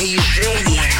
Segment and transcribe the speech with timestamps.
[0.00, 0.16] Energy
[0.46, 0.97] Radio.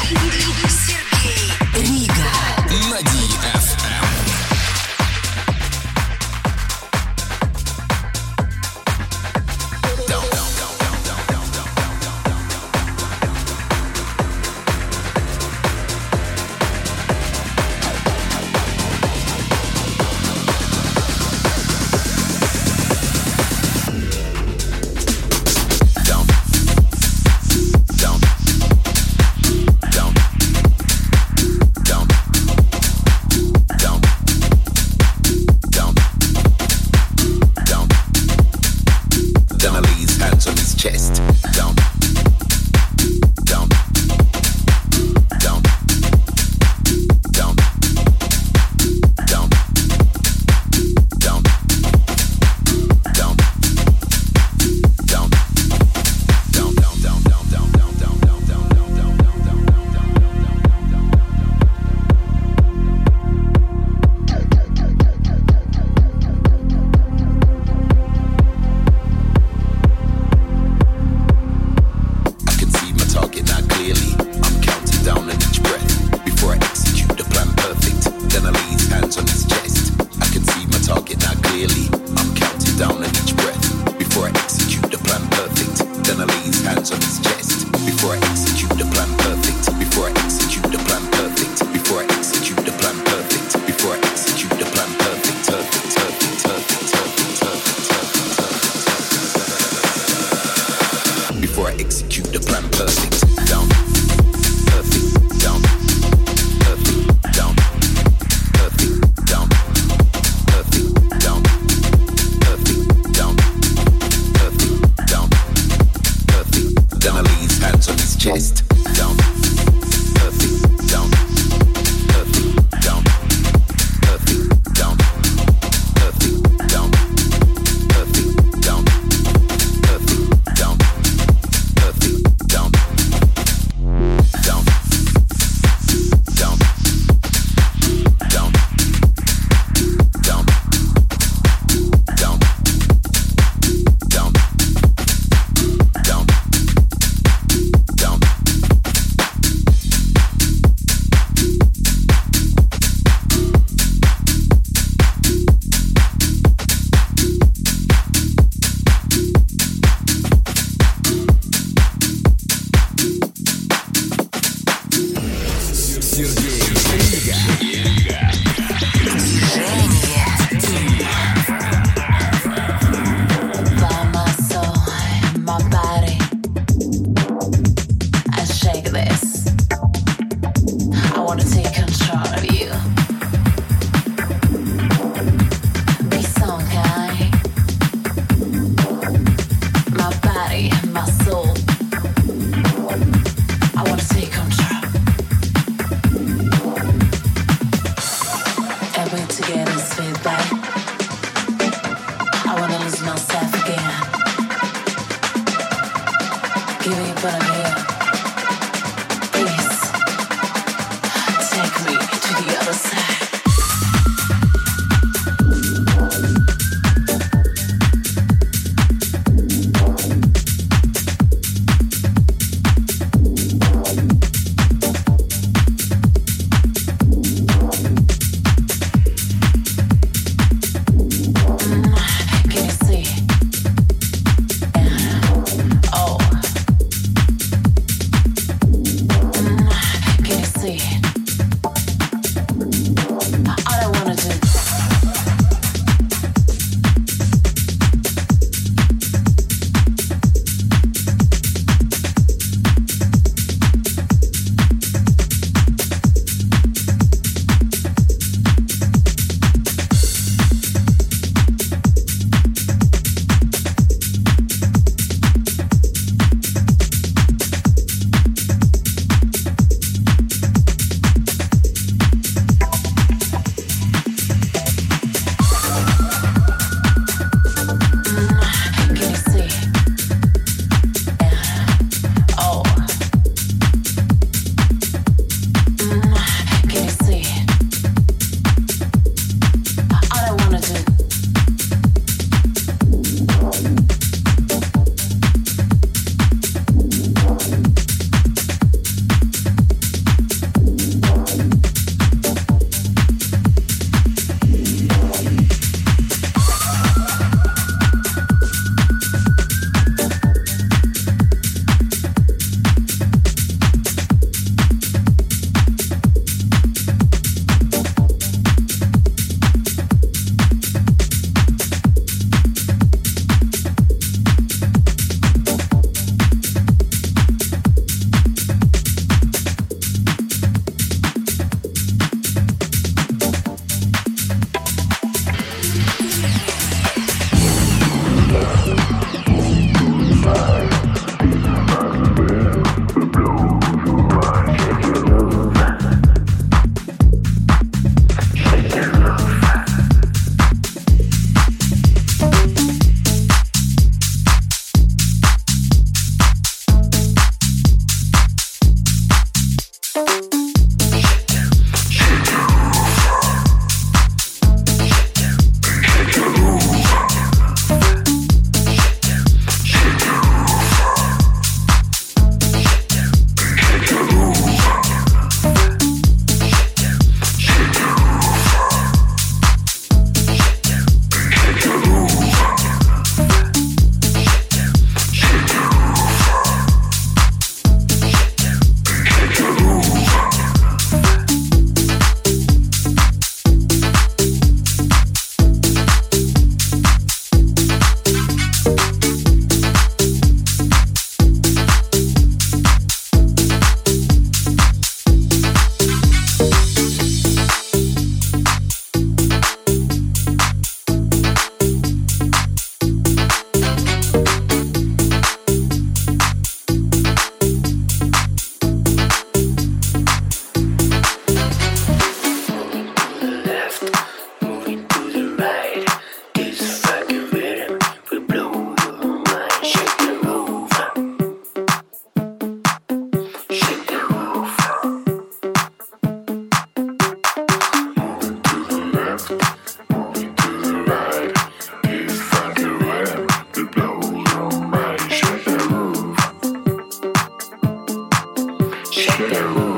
[449.19, 449.68] Get a room.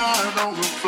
[0.00, 0.87] I don't know.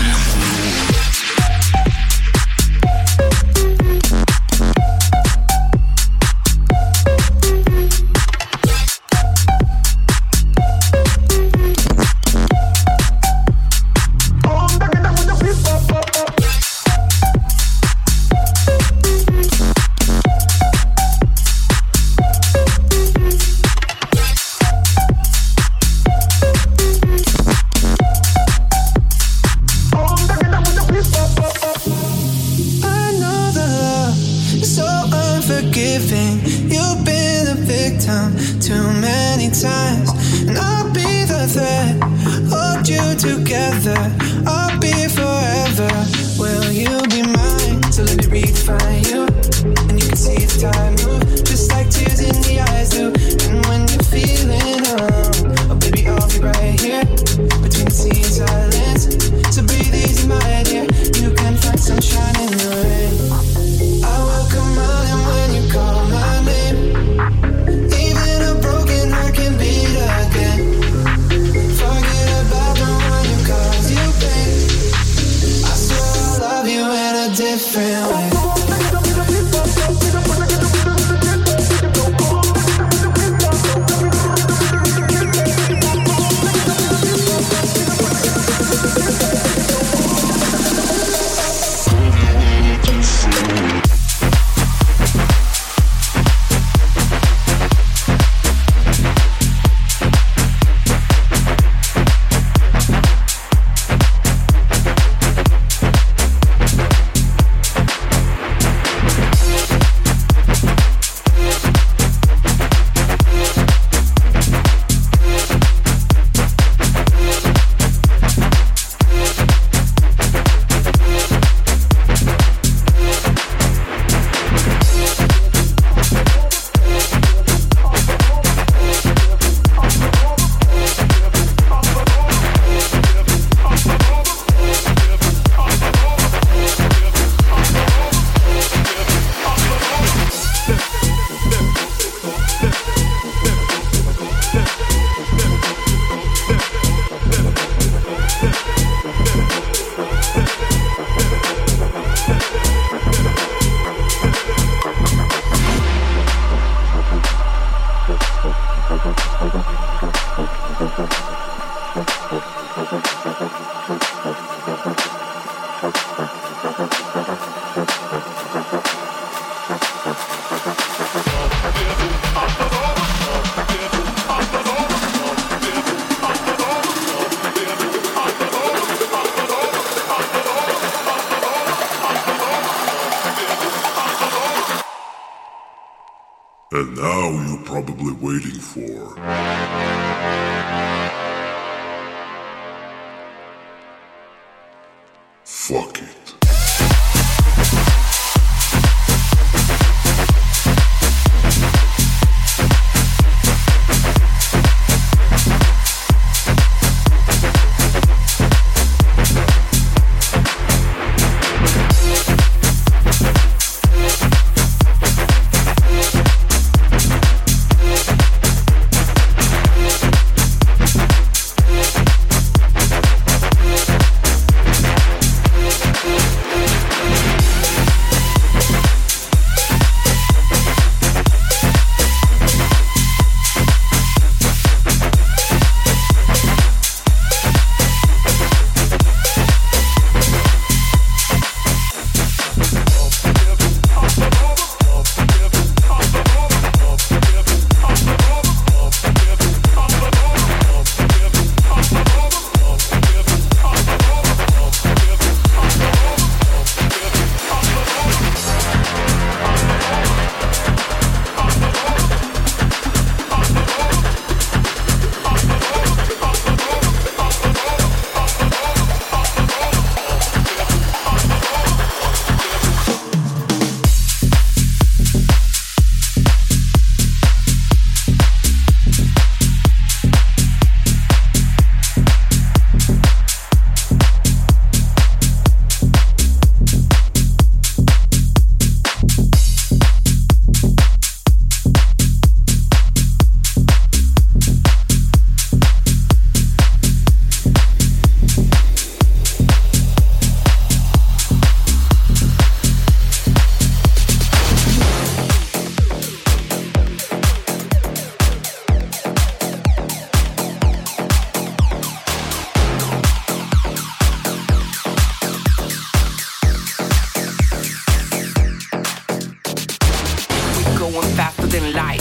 [320.91, 321.99] going faster than light.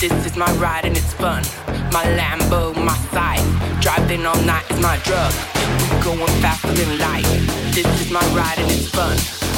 [0.00, 1.42] This is my ride and it's fun.
[1.92, 3.44] My Lambo, my side.
[3.80, 5.32] Driving all night is my drug.
[5.78, 7.26] We going faster than light.
[7.72, 9.16] This is my ride and it's fun.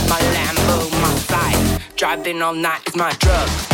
[0.09, 1.83] My Lambo, my side.
[1.97, 3.74] Driving all night is my drug.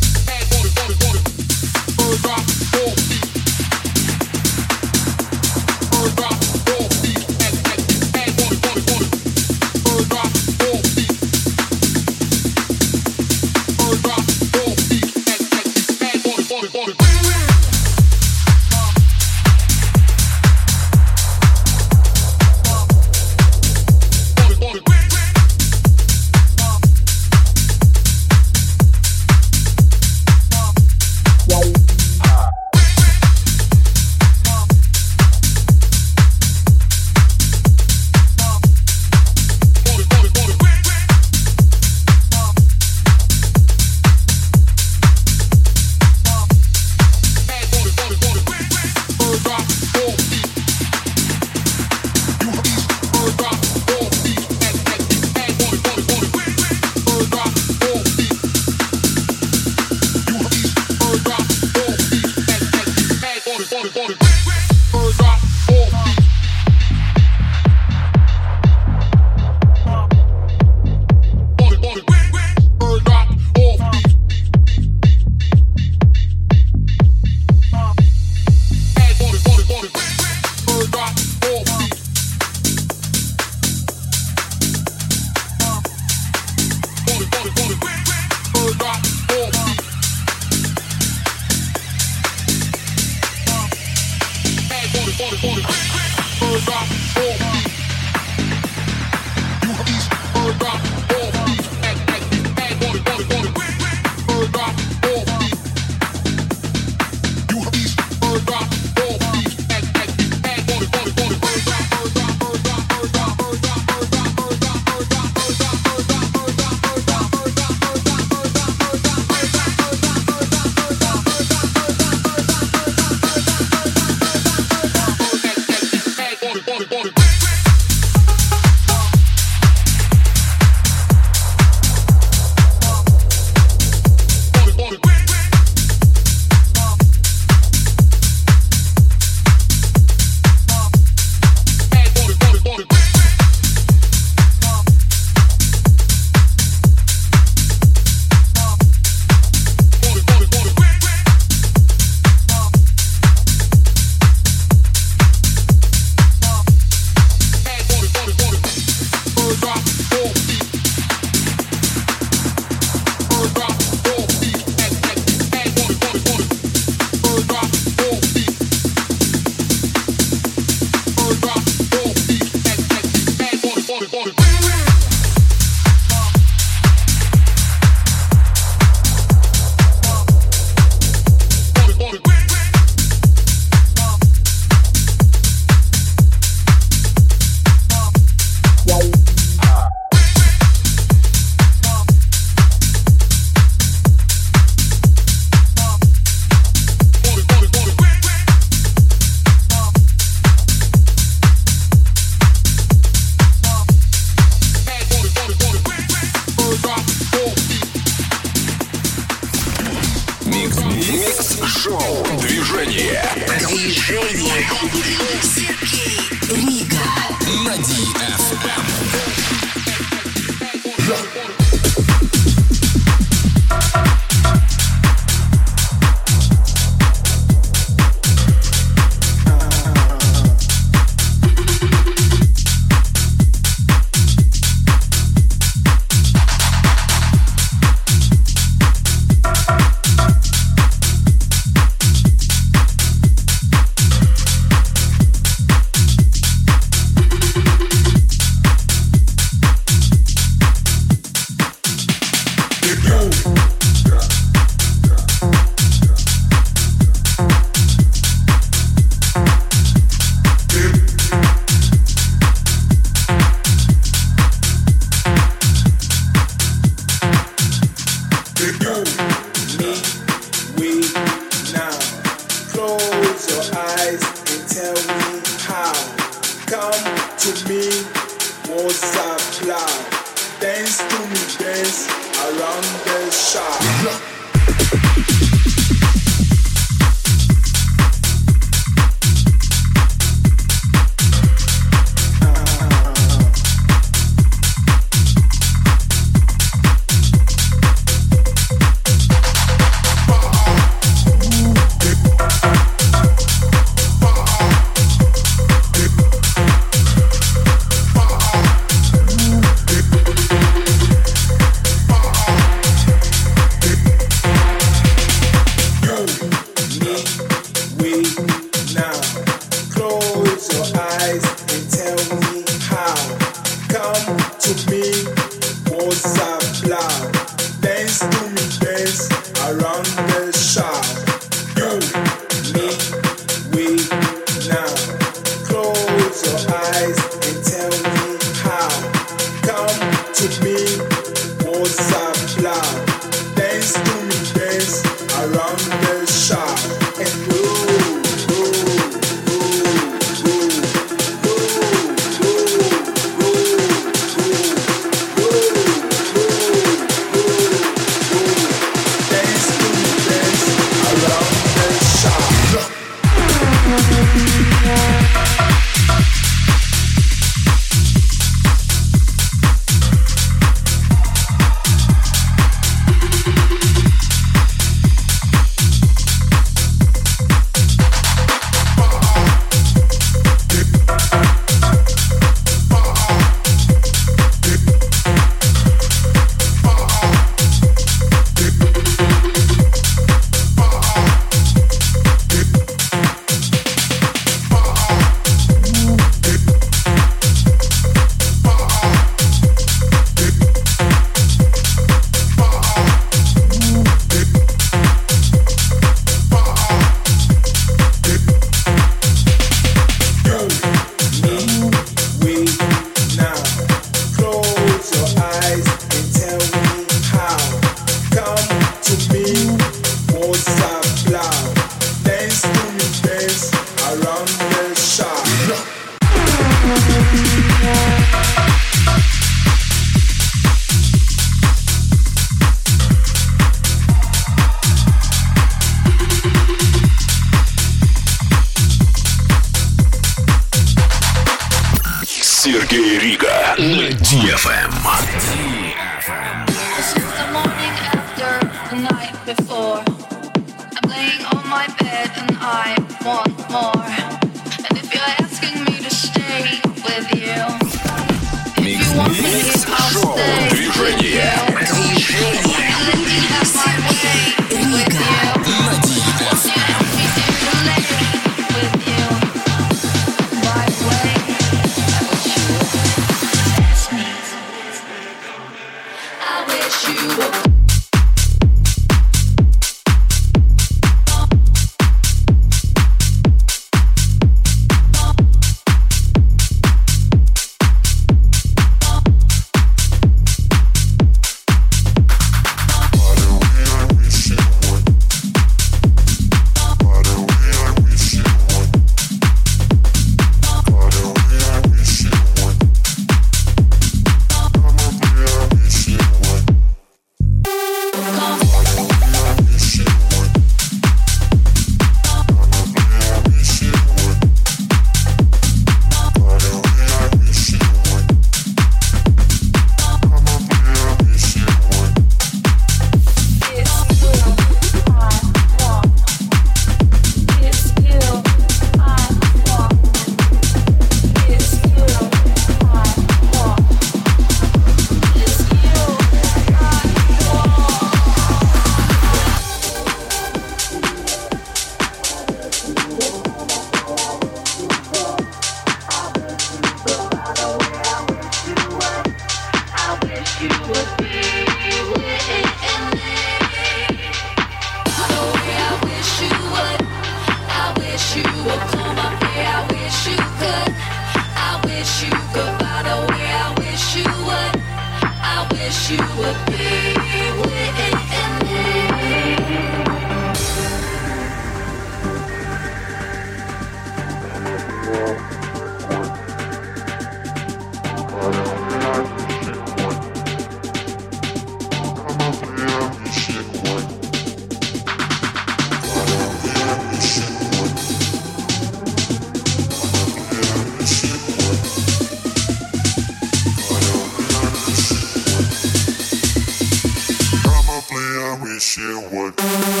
[599.62, 600.00] Oh,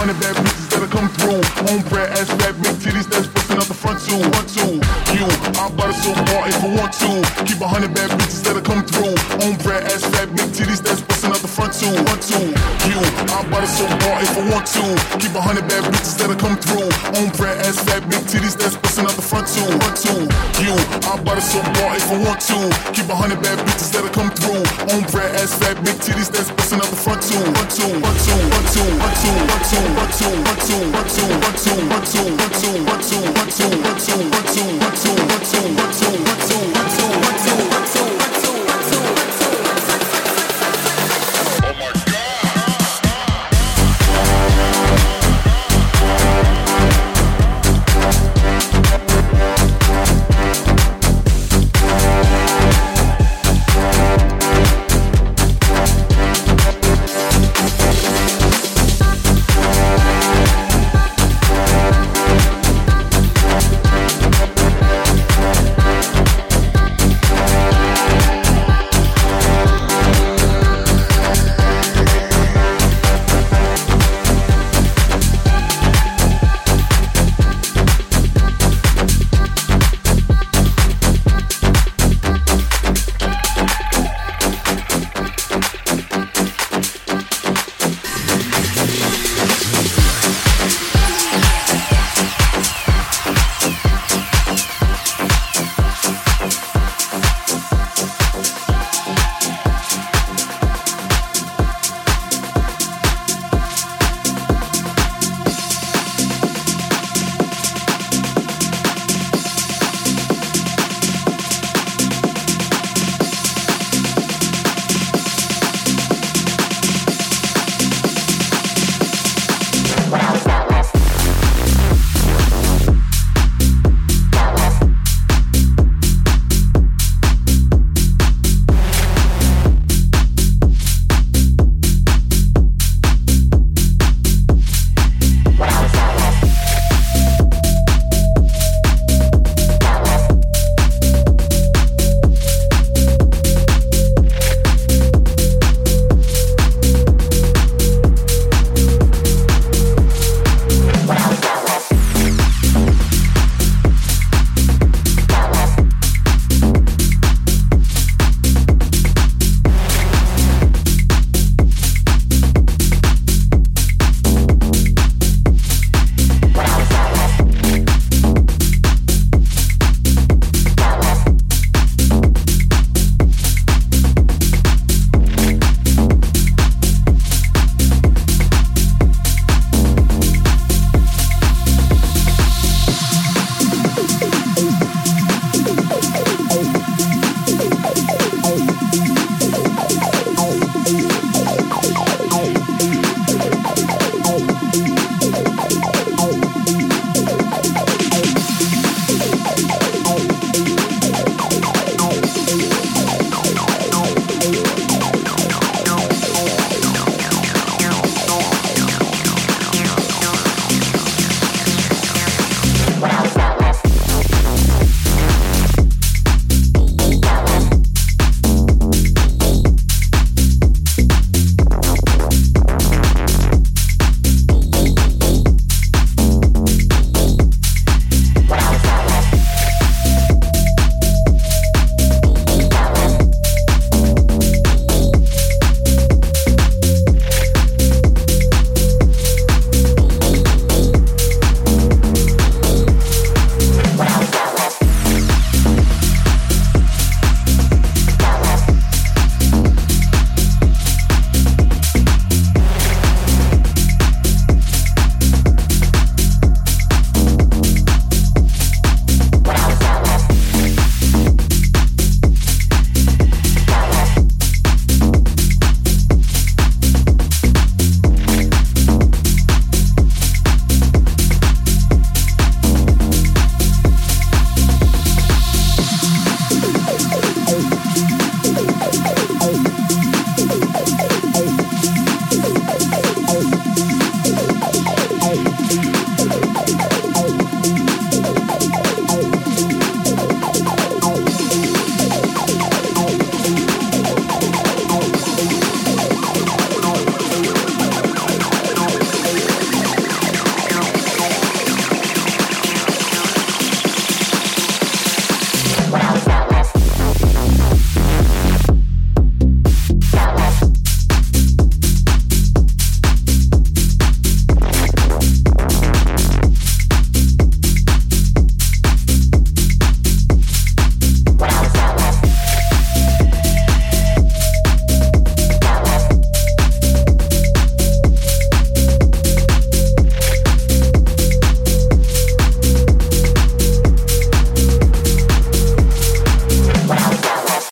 [0.00, 1.44] hundred bad bitches that'll come through.
[1.68, 4.16] Homebred ass fat big titties that's busting out the front two.
[4.16, 4.80] One two,
[5.12, 5.28] you.
[5.60, 7.20] I'll buy the soap bar if I want to.
[7.44, 9.12] Keep a hundred bad bitches that'll come through.
[9.36, 11.92] Homebred ass fat big titties that's busting out the front two.
[12.08, 12.48] One two,
[12.88, 12.96] you.
[13.36, 14.84] I'll buy the soap bar if I want to.
[15.20, 16.88] Keep a hundred bad bitches that'll come through.
[17.12, 19.68] Homebred ass fat big titties that's busting out the front two.
[19.84, 20.24] One two,
[20.64, 20.72] you.
[21.12, 22.58] I'll buy the soap bar if I want to.
[22.96, 24.64] Keep a hundred bad bitches that'll come through.
[24.88, 26.49] Homebred ass fat big titties that's